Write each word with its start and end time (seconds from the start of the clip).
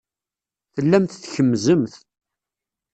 Tellamt 0.73 1.17
tkemmzemt. 1.23 1.93